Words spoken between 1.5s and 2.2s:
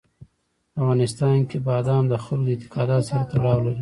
بادام د